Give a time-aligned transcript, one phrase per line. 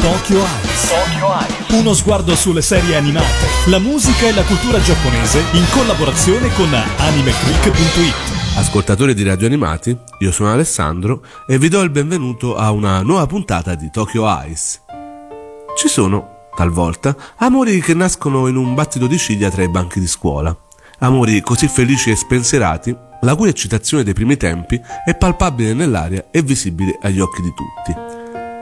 [0.00, 1.70] Tokyo Eyes.
[1.70, 8.14] Uno sguardo sulle serie animate, la musica e la cultura giapponese in collaborazione con animeclick.it.
[8.56, 13.26] Ascoltatori di Radio Animati, io sono Alessandro e vi do il benvenuto a una nuova
[13.26, 14.82] puntata di Tokyo Eyes.
[15.76, 20.06] Ci sono, talvolta, amori che nascono in un battito di ciglia tra i banchi di
[20.06, 20.56] scuola.
[21.00, 26.42] Amori così felici e spensierati, la cui eccitazione dei primi tempi è palpabile nell'aria e
[26.42, 28.17] visibile agli occhi di tutti.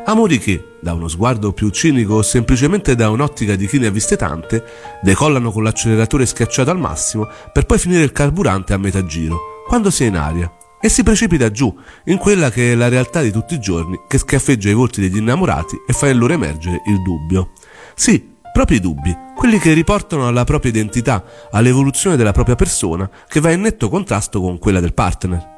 [0.08, 3.90] Amori che, da uno sguardo più cinico o semplicemente da un'ottica di chi ne ha
[3.90, 4.64] viste tante,
[5.02, 9.90] decollano con l'acceleratore schiacciato al massimo per poi finire il carburante a metà giro, quando
[9.90, 10.48] si è in aria,
[10.80, 14.18] e si precipita giù, in quella che è la realtà di tutti i giorni che
[14.18, 17.50] schiaffeggia i volti degli innamorati e fa in loro emergere il dubbio.
[17.96, 23.40] Sì, proprio i dubbi, quelli che riportano alla propria identità, all'evoluzione della propria persona, che
[23.40, 25.55] va in netto contrasto con quella del partner.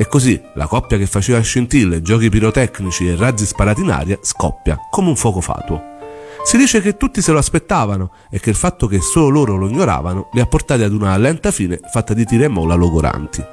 [0.00, 4.78] E così la coppia che faceva scintille, giochi pirotecnici e razzi sparati in aria scoppia
[4.88, 5.98] come un fuoco fatuo.
[6.42, 9.68] Si dice che tutti se lo aspettavano e che il fatto che solo loro lo
[9.68, 13.44] ignoravano li ha portati ad una lenta fine fatta di tire e molla logoranti.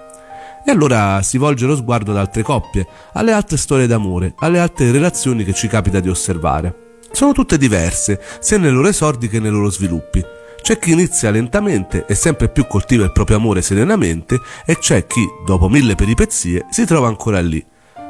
[0.66, 4.89] E allora si volge lo sguardo ad altre coppie, alle altre storie d'amore, alle altre
[4.89, 7.00] relazioni che ci capita di osservare.
[7.11, 10.23] Sono tutte diverse, sia nei loro esordi che nei loro sviluppi,
[10.67, 15.25] c'è chi inizia lentamente e sempre più coltiva il proprio amore serenamente e c'è chi,
[15.45, 17.65] dopo mille peripezie, si trova ancora lì.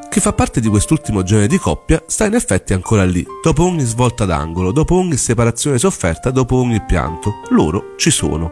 [0.09, 3.83] Chi fa parte di quest'ultimo genere di coppia sta in effetti ancora lì, dopo ogni
[3.83, 7.41] svolta d'angolo, dopo ogni separazione sofferta, dopo ogni pianto.
[7.49, 8.51] Loro ci sono.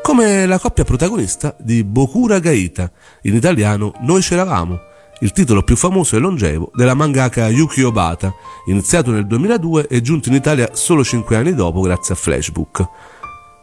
[0.00, 2.88] Come la coppia protagonista di Bokura Gaita,
[3.22, 4.78] in italiano Noi c'eravamo,
[5.22, 8.32] il titolo più famoso e longevo della mangaka Yuki Obata,
[8.66, 12.88] iniziato nel 2002 e giunto in Italia solo 5 anni dopo grazie a Flashbook.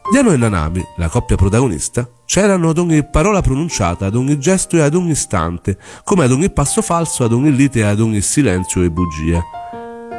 [0.09, 4.79] Diano e Nanami, la coppia protagonista, c'erano ad ogni parola pronunciata, ad ogni gesto e
[4.79, 8.83] ad ogni istante, come ad ogni passo falso, ad ogni lite e ad ogni silenzio
[8.83, 9.43] e bugia.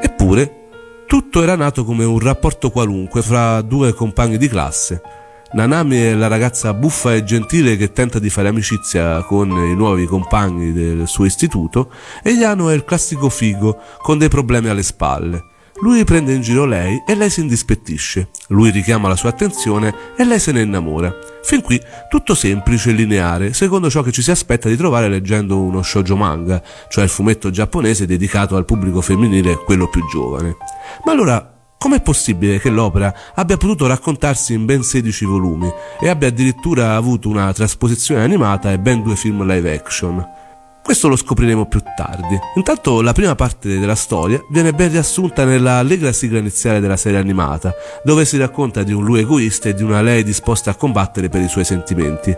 [0.02, 0.68] Eppure,
[1.06, 5.00] tutto era nato come un rapporto qualunque fra due compagni di classe.
[5.52, 10.04] Nanami è la ragazza buffa e gentile che tenta di fare amicizia con i nuovi
[10.04, 11.90] compagni del suo istituto
[12.22, 15.56] e Yano è il classico figo con dei problemi alle spalle.
[15.80, 18.30] Lui prende in giro lei e lei si indispettisce.
[18.48, 21.12] Lui richiama la sua attenzione e lei se ne innamora.
[21.42, 25.60] Fin qui tutto semplice e lineare, secondo ciò che ci si aspetta di trovare leggendo
[25.60, 30.56] uno shoujo manga, cioè il fumetto giapponese dedicato al pubblico femminile, quello più giovane.
[31.04, 36.26] Ma allora Com'è possibile che l'opera abbia potuto raccontarsi in ben 16 volumi e abbia
[36.26, 40.37] addirittura avuto una trasposizione animata e ben due film live action?
[40.88, 42.40] Questo lo scopriremo più tardi.
[42.54, 47.18] Intanto la prima parte della storia viene ben riassunta nella allegra sigla iniziale della serie
[47.18, 51.28] animata, dove si racconta di un lui egoista e di una lei disposta a combattere
[51.28, 52.34] per i suoi sentimenti.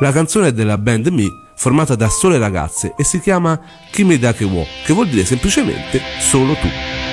[0.00, 3.58] La canzone è della band Me, formata da sole ragazze e si chiama
[3.90, 7.03] Kimi Dake Wo, che vuol dire semplicemente solo tu.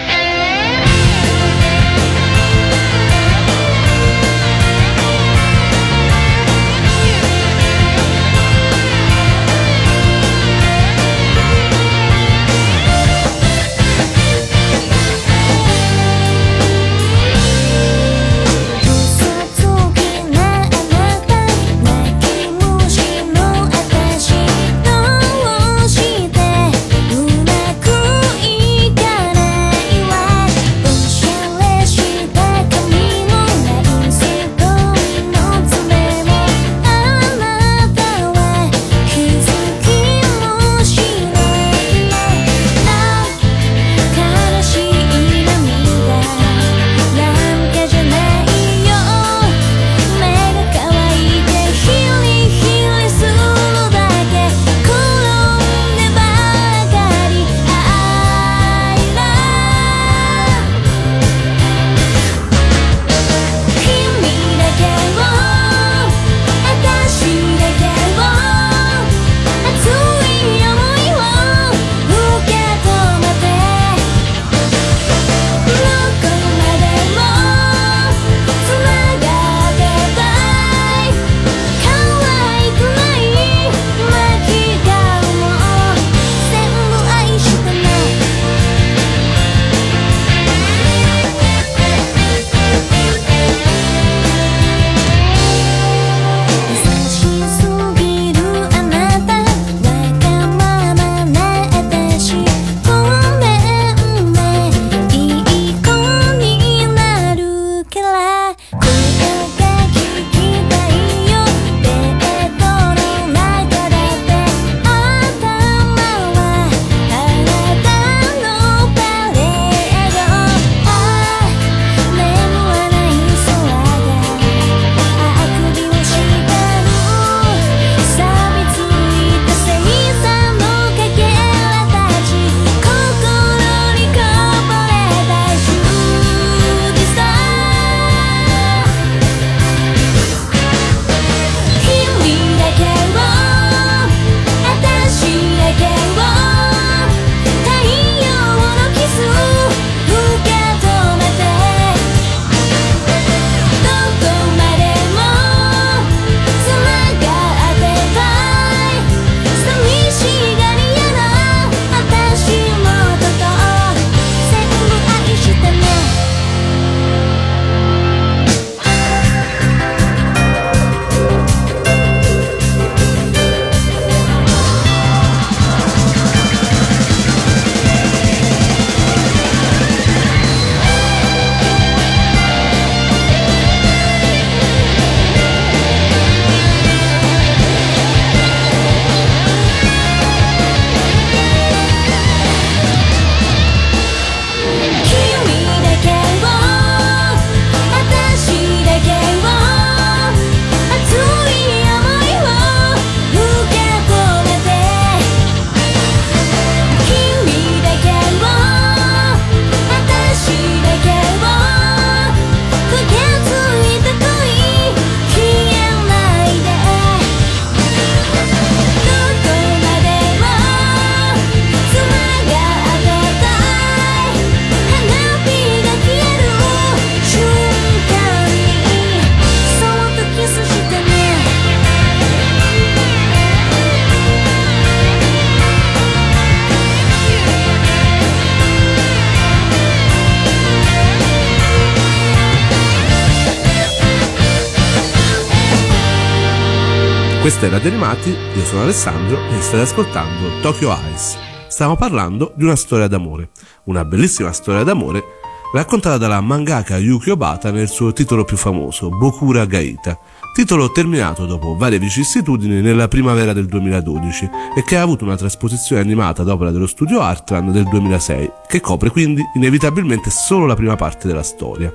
[247.62, 251.38] Questa è Radio Animati, io sono Alessandro e state ascoltando Tokyo Ice.
[251.68, 253.52] Stiamo parlando di una storia d'amore,
[253.84, 255.24] una bellissima storia d'amore
[255.72, 260.18] raccontata dalla mangaka Yuki Obata nel suo titolo più famoso, Bokura Gaita,
[260.56, 266.02] titolo terminato dopo varie vicissitudini nella primavera del 2012 e che ha avuto una trasposizione
[266.02, 271.28] animata d'opera dello studio Artland del 2006, che copre quindi inevitabilmente solo la prima parte
[271.28, 271.94] della storia.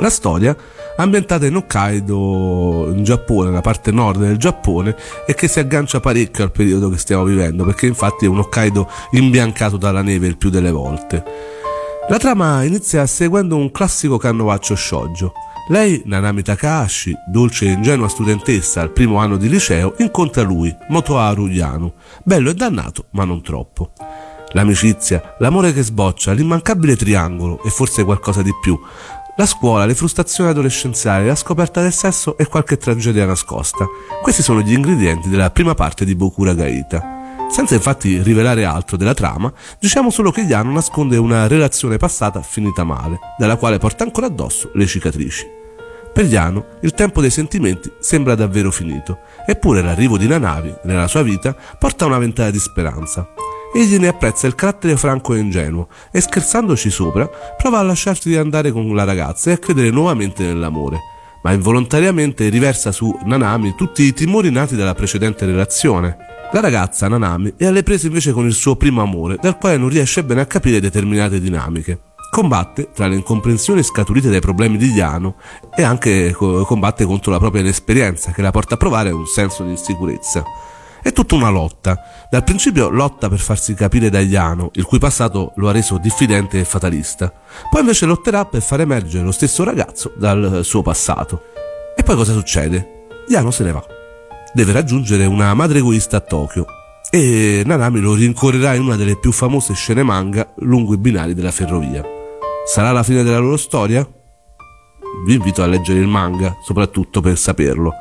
[0.00, 0.56] La storia,
[0.96, 4.94] ambientata in Hokkaido, in Giappone, nella parte nord del Giappone,
[5.26, 8.88] e che si aggancia parecchio al periodo che stiamo vivendo, perché infatti è un Hokkaido
[9.12, 11.24] imbiancato dalla neve il più delle volte.
[12.08, 15.32] La trama inizia seguendo un classico cannovaccio shoujo.
[15.70, 21.48] Lei, Nanami Takahashi, dolce e ingenua studentessa al primo anno di liceo, incontra lui, Motoharu
[21.48, 23.90] Yano, bello e dannato, ma non troppo.
[24.52, 28.80] L'amicizia, l'amore che sboccia, l'immancabile triangolo e forse qualcosa di più
[29.38, 33.86] la scuola, le frustrazioni adolescenziali, la scoperta del sesso e qualche tragedia nascosta.
[34.20, 37.46] Questi sono gli ingredienti della prima parte di Bokura Gaita.
[37.48, 42.82] Senza infatti rivelare altro della trama, diciamo solo che Yano nasconde una relazione passata finita
[42.82, 45.46] male, dalla quale porta ancora addosso le cicatrici.
[46.12, 51.22] Per Yano il tempo dei sentimenti sembra davvero finito, eppure l'arrivo di Nanavi nella sua
[51.22, 53.47] vita porta una ventata di speranza.
[53.72, 58.72] Egli ne apprezza il carattere franco e ingenuo e scherzandoci sopra prova a lasciarsi andare
[58.72, 60.98] con la ragazza e a credere nuovamente nell'amore,
[61.42, 66.16] ma involontariamente riversa su Nanami tutti i timori nati dalla precedente relazione.
[66.50, 69.90] La ragazza, Nanami, è alle prese invece con il suo primo amore, dal quale non
[69.90, 72.00] riesce bene a capire determinate dinamiche.
[72.30, 75.36] Combatte tra le incomprensioni scaturite dai problemi di Yano
[75.76, 79.70] e anche combatte contro la propria inesperienza che la porta a provare un senso di
[79.70, 80.42] insicurezza.
[81.02, 81.98] È tutta una lotta.
[82.30, 86.60] Dal principio lotta per farsi capire da Iano, il cui passato lo ha reso diffidente
[86.60, 87.32] e fatalista.
[87.70, 91.42] Poi invece lotterà per far emergere lo stesso ragazzo dal suo passato.
[91.96, 93.06] E poi cosa succede?
[93.28, 93.84] Iano se ne va.
[94.52, 96.66] Deve raggiungere una madre egoista a Tokyo
[97.10, 101.50] e Nanami lo rincorrerà in una delle più famose scene manga lungo i binari della
[101.50, 102.02] ferrovia.
[102.66, 104.06] Sarà la fine della loro storia?
[105.24, 107.92] Vi invito a leggere il manga, soprattutto per saperlo,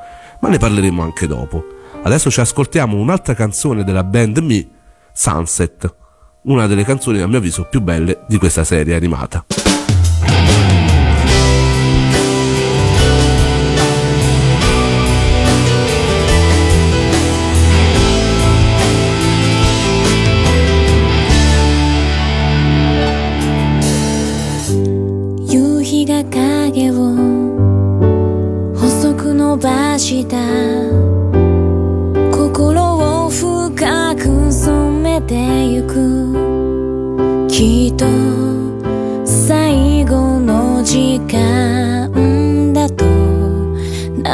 [0.42, 1.77] ma ne parleremo anche dopo.
[2.08, 4.66] Adesso ci ascoltiamo un'altra canzone della band Me,
[5.12, 5.94] Sunset,
[6.44, 9.67] una delle canzoni a mio avviso più belle di questa serie animata.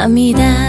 [0.06, 0.63] 涙。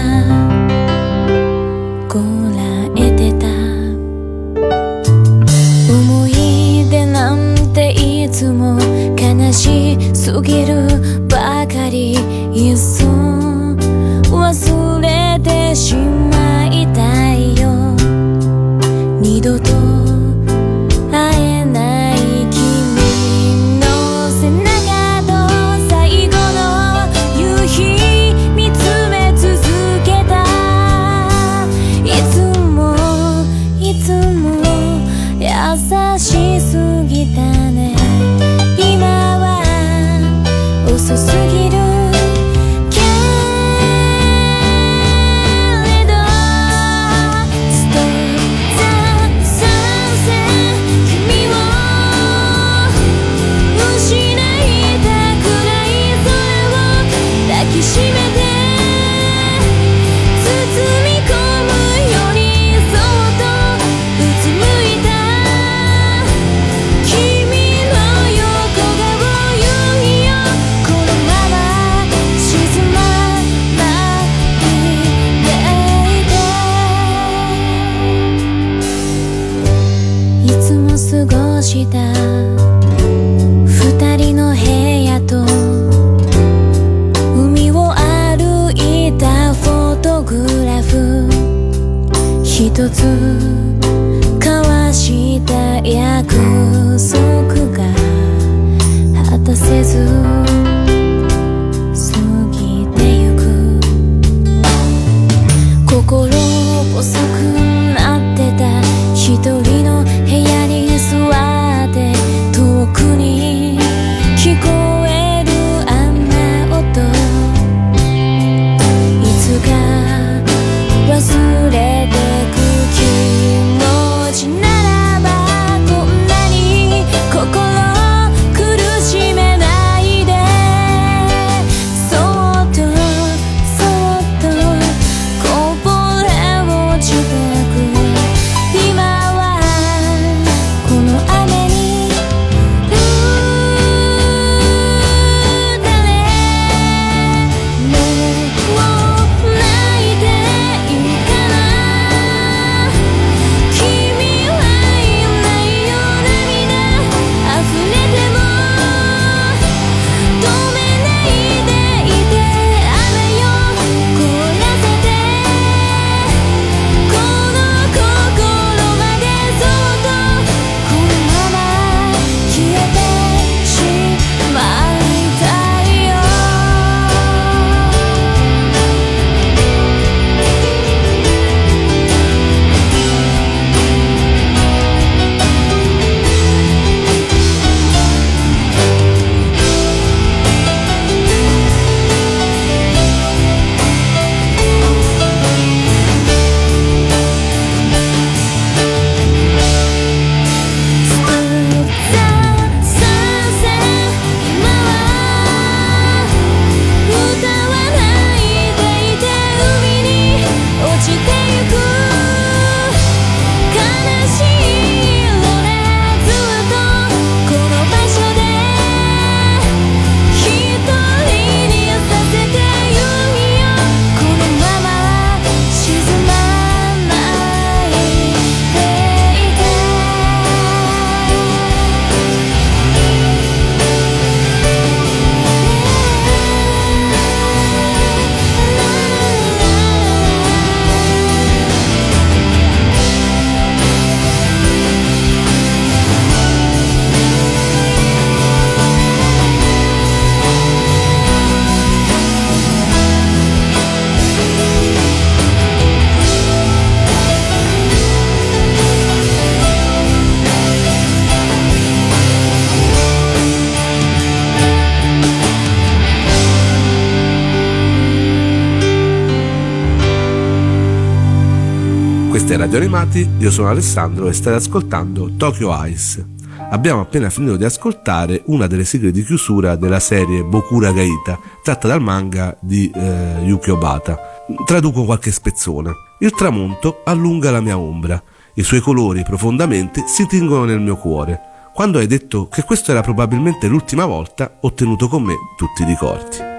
[272.65, 276.25] Radio Animati, io sono Alessandro e state ascoltando Tokyo Ice.
[276.71, 281.87] Abbiamo appena finito di ascoltare una delle sigle di chiusura della serie Bokura Gaita, tratta
[281.87, 284.19] dal manga di eh, Yuki Obata.
[284.65, 285.91] Traduco qualche spezzone.
[286.21, 288.19] Il tramonto allunga la mia ombra,
[288.55, 291.39] i suoi colori profondamente si tingono nel mio cuore.
[291.71, 295.85] Quando hai detto che questa era probabilmente l'ultima volta, ho tenuto con me tutti i
[295.85, 296.54] ricordi.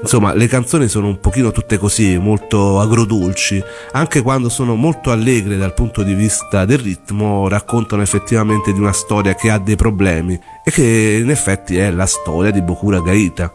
[0.00, 3.62] Insomma, le canzoni sono un pochino tutte così, molto agrodolci,
[3.92, 8.92] anche quando sono molto allegre dal punto di vista del ritmo, raccontano effettivamente di una
[8.92, 13.52] storia che ha dei problemi e che in effetti è la storia di Bokura Gaita.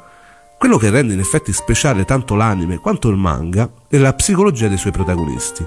[0.58, 4.78] Quello che rende in effetti speciale tanto l'anime quanto il manga è la psicologia dei
[4.78, 5.66] suoi protagonisti.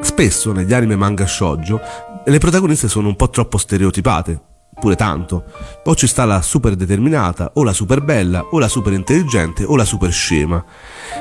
[0.00, 1.80] Spesso negli anime manga shoujo
[2.26, 4.40] le protagoniste sono un po' troppo stereotipate,
[4.84, 5.44] pure tanto.
[5.84, 9.76] O ci sta la super determinata, o la super bella, o la super intelligente, o
[9.76, 10.62] la super scema.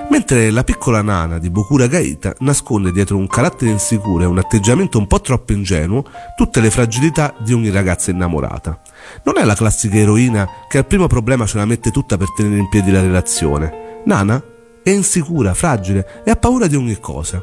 [0.10, 4.98] Mentre la piccola nana di Bokura Gaita nasconde dietro un carattere insicuro e un atteggiamento
[4.98, 6.04] un po' troppo ingenuo
[6.36, 8.82] tutte le fragilità di ogni ragazza innamorata.
[9.24, 12.58] Non è la classica eroina che al primo problema ce la mette tutta per tenere
[12.58, 14.02] in piedi la relazione.
[14.04, 14.44] Nana
[14.84, 17.42] è insicura, fragile e ha paura di ogni cosa.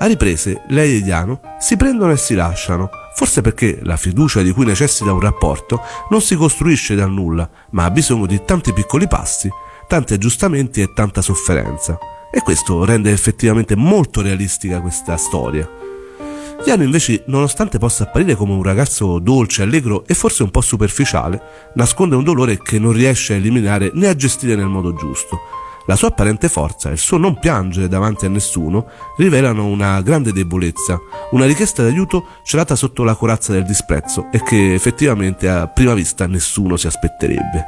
[0.00, 4.52] A riprese, lei e Yano si prendono e si lasciano, forse perché la fiducia di
[4.52, 9.08] cui necessita un rapporto non si costruisce dal nulla, ma ha bisogno di tanti piccoli
[9.08, 9.48] passi,
[9.86, 11.98] tanti aggiustamenti e tanta sofferenza.
[12.32, 15.68] E questo rende effettivamente molto realistica questa storia.
[16.64, 21.40] Yano invece, nonostante possa apparire come un ragazzo dolce, allegro e forse un po' superficiale,
[21.74, 25.40] nasconde un dolore che non riesce a eliminare né a gestire nel modo giusto
[25.90, 30.32] la sua apparente forza e il suo non piangere davanti a nessuno rivelano una grande
[30.32, 31.00] debolezza,
[31.32, 36.28] una richiesta d'aiuto celata sotto la corazza del disprezzo e che effettivamente a prima vista
[36.28, 37.64] nessuno si aspetterebbe.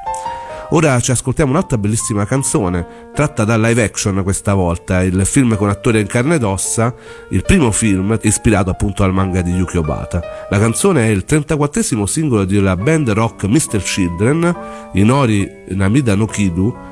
[0.70, 5.68] Ora ci ascoltiamo un'altra bellissima canzone, tratta da live action questa volta, il film con
[5.68, 6.94] attore in carne ed ossa,
[7.30, 10.22] il primo film ispirato appunto al manga di Yuki Obata.
[10.48, 13.82] La canzone è il 34 singolo della band rock Mr.
[13.82, 14.56] Children,
[14.92, 16.91] Inori Namida no Kidu,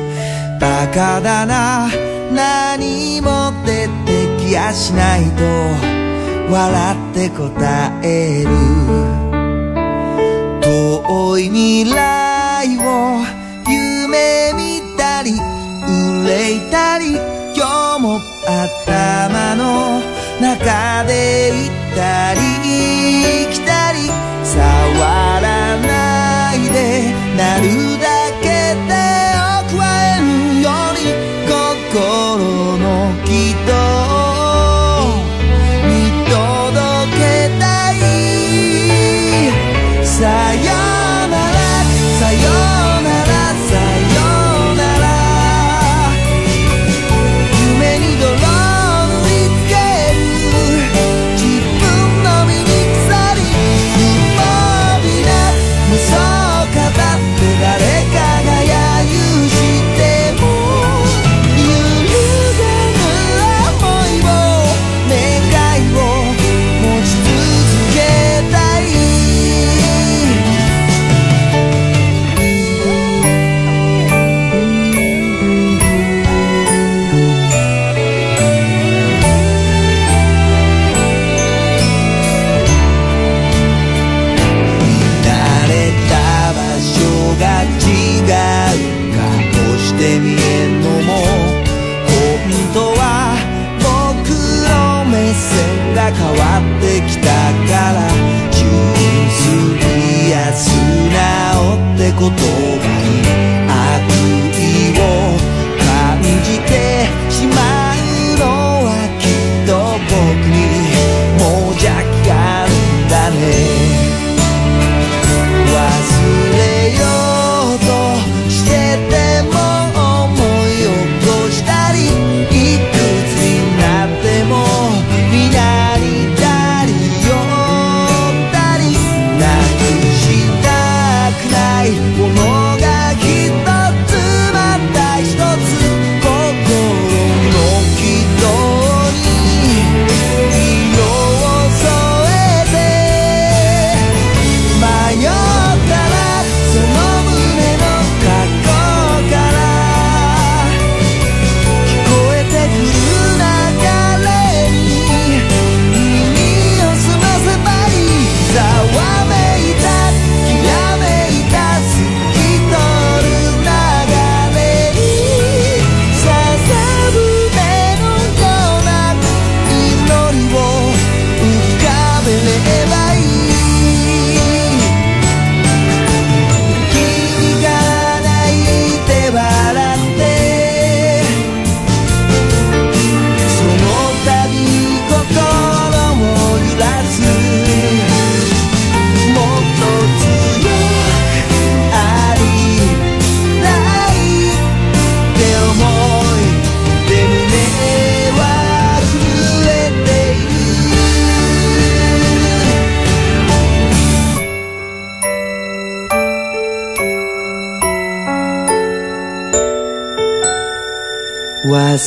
[0.61, 1.89] バカだな。
[2.31, 5.43] 何も出てきやしないと
[6.53, 8.49] 笑って答える。
[10.61, 13.25] 遠い未来を
[13.67, 17.15] 夢見たり憂いたり
[17.55, 19.99] 今日も頭の
[20.39, 22.39] 中で行ったり
[23.51, 23.97] 来たり
[24.43, 24.61] 触
[25.40, 25.40] ら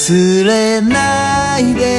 [0.07, 1.94] 忘れないで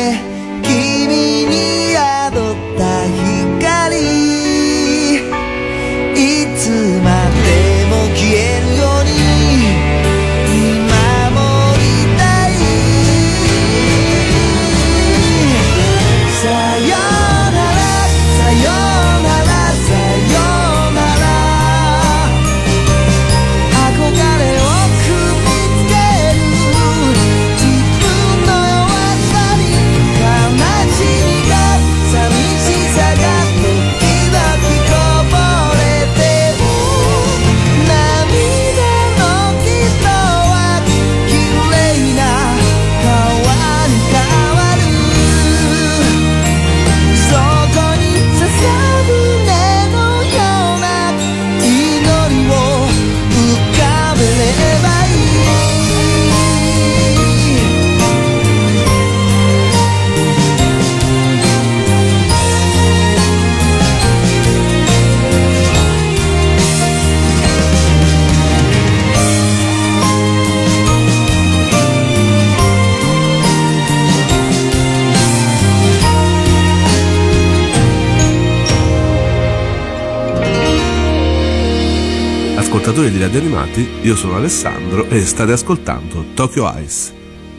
[82.85, 87.15] Ascoltatori di Radio Animati, io sono Alessandro e state ascoltando Tokyo Ice.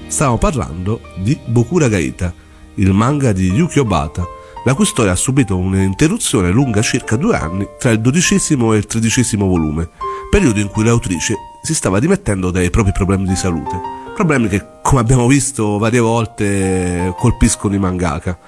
[0.07, 2.33] Stiamo parlando di Bokura Gaita,
[2.75, 4.25] il manga di Yuki Obata,
[4.65, 8.87] la cui storia ha subito un'interruzione lunga circa due anni tra il dodicesimo e il
[8.87, 9.91] tredicesimo volume,
[10.31, 13.81] periodo in cui l'autrice si stava dimettendo dai propri problemi di salute,
[14.15, 18.39] problemi che, come abbiamo visto varie volte, colpiscono i mangaka.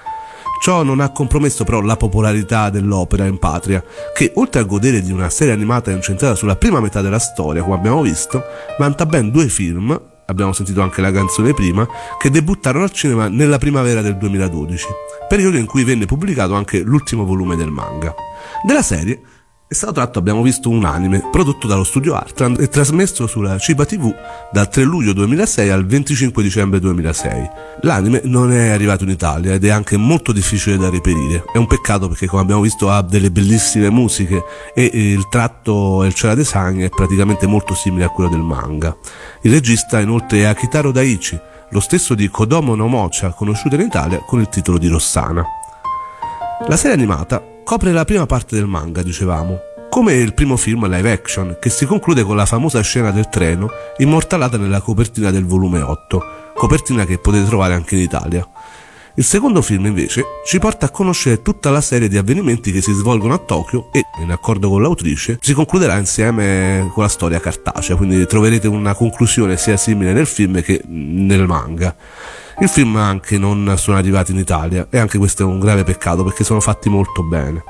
[0.59, 5.11] Ciò non ha compromesso però la popolarità dell'opera in patria, che oltre a godere di
[5.11, 8.43] una serie animata incentrata sulla prima metà della storia, come abbiamo visto,
[8.77, 11.87] vanta ben due film, abbiamo sentito anche la canzone prima,
[12.19, 14.85] che debuttarono al cinema nella primavera del 2012,
[15.29, 18.13] periodo in cui venne pubblicato anche l'ultimo volume del manga.
[18.63, 19.21] Della serie
[19.71, 23.85] è stato tratto, abbiamo visto, un anime prodotto dallo studio Artland e trasmesso sulla Ciba
[23.85, 24.11] TV
[24.51, 27.49] dal 3 luglio 2006 al 25 dicembre 2006.
[27.81, 31.43] L'anime non è arrivato in Italia ed è anche molto difficile da reperire.
[31.53, 36.07] È un peccato perché, come abbiamo visto, ha delle bellissime musiche e il tratto e
[36.07, 38.97] il chara design è praticamente molto simile a quello del manga.
[39.43, 44.17] Il regista inoltre è Akitaro Daichi, lo stesso di Kodomo no Mocha, conosciuto in Italia
[44.25, 45.45] con il titolo di Rossana.
[46.67, 49.59] La serie animata copre la prima parte del manga, dicevamo,
[49.91, 53.69] come il primo film live action, che si conclude con la famosa scena del treno
[53.97, 58.43] immortalata nella copertina del volume 8, copertina che potete trovare anche in Italia.
[59.13, 62.91] Il secondo film invece ci porta a conoscere tutta la serie di avvenimenti che si
[62.91, 67.95] svolgono a Tokyo e, in accordo con l'autrice, si concluderà insieme con la storia cartacea,
[67.95, 71.95] quindi troverete una conclusione sia simile nel film che nel manga.
[72.61, 76.25] Il film anche non sono arrivati in Italia e anche questo è un grave peccato
[76.25, 77.63] perché sono fatti molto bene.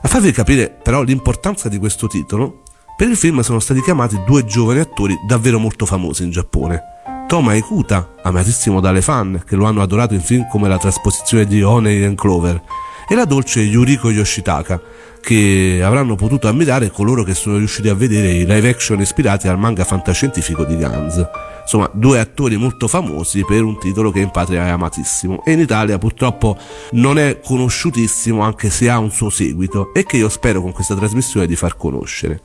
[0.00, 2.62] A farvi capire però l'importanza di questo titolo,
[2.96, 6.80] per il film sono stati chiamati due giovani attori davvero molto famosi in Giappone.
[7.26, 11.60] Toma Ikuta, amatissimo dalle fan, che lo hanno adorato in film come la trasposizione di
[11.60, 12.62] Honey and Clover,
[13.08, 14.80] e la dolce Yuriko Yoshitaka,
[15.20, 19.58] che avranno potuto ammirare coloro che sono riusciti a vedere i live action ispirati al
[19.58, 21.28] manga fantascientifico di Gans.
[21.66, 25.58] Insomma, due attori molto famosi per un titolo che in patria è amatissimo e in
[25.58, 26.56] Italia purtroppo
[26.92, 30.94] non è conosciutissimo anche se ha un suo seguito e che io spero con questa
[30.94, 32.42] trasmissione di far conoscere.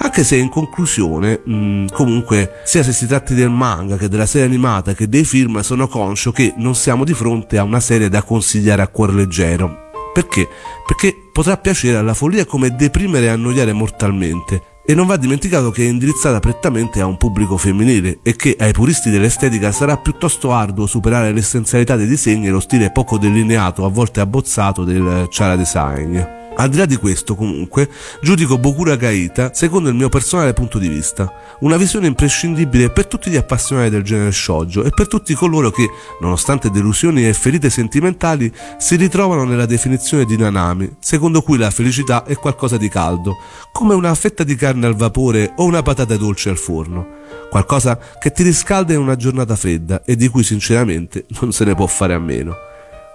[0.00, 4.48] Anche se in conclusione, mh, comunque, sia se si tratti del manga che della serie
[4.48, 8.22] animata che dei film, sono conscio che non siamo di fronte a una serie da
[8.22, 9.86] consigliare a cuor leggero.
[10.12, 10.48] Perché?
[10.84, 14.77] Perché potrà piacere alla follia come deprimere e annoiare mortalmente.
[14.90, 18.72] E non va dimenticato che è indirizzata prettamente a un pubblico femminile e che ai
[18.72, 23.90] puristi dell'estetica sarà piuttosto arduo superare l'essenzialità dei disegni e lo stile poco delineato, a
[23.90, 26.37] volte abbozzato del chara design.
[26.60, 27.88] Al di là di questo, comunque,
[28.20, 33.30] giudico Bokura Gaita secondo il mio personale punto di vista, una visione imprescindibile per tutti
[33.30, 35.88] gli appassionati del genere shoujo e per tutti coloro che,
[36.20, 42.24] nonostante delusioni e ferite sentimentali, si ritrovano nella definizione di Nanami, secondo cui la felicità
[42.24, 43.36] è qualcosa di caldo,
[43.72, 47.06] come una fetta di carne al vapore o una patata dolce al forno,
[47.50, 51.76] qualcosa che ti riscalda in una giornata fredda e di cui sinceramente non se ne
[51.76, 52.67] può fare a meno.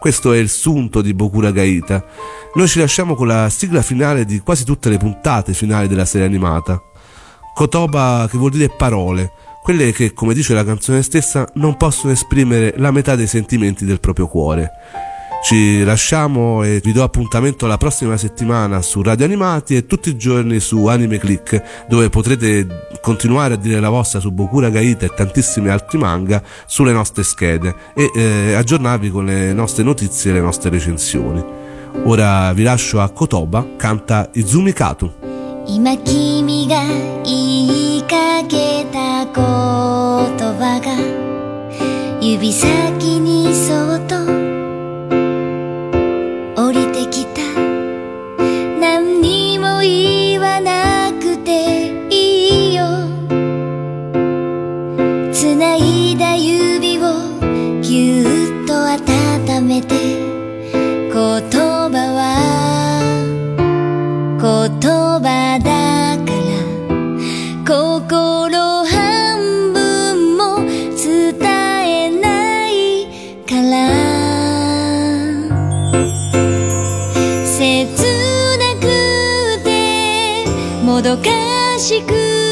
[0.03, 2.05] Questo è il sunto di Bokura Gaita.
[2.55, 6.27] Noi ci lasciamo con la sigla finale di quasi tutte le puntate finali della serie
[6.27, 6.77] animata.
[7.53, 9.31] Kotoba che vuol dire parole,
[9.63, 14.01] quelle che, come dice la canzone stessa, non possono esprimere la metà dei sentimenti del
[14.01, 14.71] proprio cuore.
[15.43, 20.15] Ci lasciamo e vi do appuntamento la prossima settimana su Radio Animati e tutti i
[20.15, 25.13] giorni su Anime Click, dove potrete continuare a dire la vostra su Bokura Gaita e
[25.13, 30.39] tantissimi altri manga sulle nostre schede e eh, aggiornarvi con le nostre notizie e le
[30.39, 31.43] nostre recensioni.
[32.05, 34.71] Ora vi lascio a Kotoba, canta Izumi
[43.19, 44.42] ni soto.
[77.63, 77.85] 切
[78.59, 80.45] なくて
[80.83, 82.42] もどかしくて